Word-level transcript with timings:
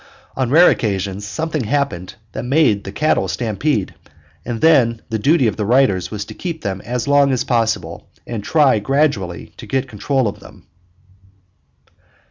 On 0.35 0.49
rare 0.49 0.71
occasions 0.71 1.27
something 1.27 1.63
happened 1.65 2.15
that 2.31 2.41
made 2.43 2.83
the 2.85 2.91
cattle 2.91 3.27
stampede, 3.27 3.93
and 4.43 4.59
then 4.59 5.03
the 5.11 5.19
duty 5.19 5.45
of 5.45 5.57
the 5.57 5.63
riders 5.67 6.09
was 6.09 6.25
to 6.25 6.33
keep 6.33 6.55
with 6.55 6.63
them 6.63 6.81
as 6.81 7.07
long 7.07 7.31
as 7.31 7.43
possible 7.43 8.09
and 8.25 8.43
try 8.43 8.79
gradually 8.79 9.53
to 9.57 9.67
get 9.67 9.87
control 9.87 10.27
of 10.27 10.39
them. 10.39 10.65